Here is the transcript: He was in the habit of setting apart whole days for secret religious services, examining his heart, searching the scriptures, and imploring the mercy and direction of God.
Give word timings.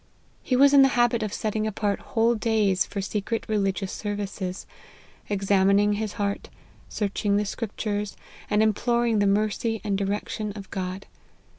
He 0.41 0.55
was 0.55 0.73
in 0.73 0.81
the 0.81 0.87
habit 0.97 1.21
of 1.21 1.31
setting 1.31 1.67
apart 1.67 1.99
whole 1.99 2.33
days 2.33 2.87
for 2.87 3.01
secret 3.01 3.45
religious 3.47 3.91
services, 3.91 4.65
examining 5.29 5.93
his 5.93 6.13
heart, 6.13 6.49
searching 6.89 7.37
the 7.37 7.45
scriptures, 7.45 8.17
and 8.49 8.63
imploring 8.63 9.19
the 9.19 9.27
mercy 9.27 9.79
and 9.83 9.95
direction 9.95 10.53
of 10.53 10.71
God. 10.71 11.05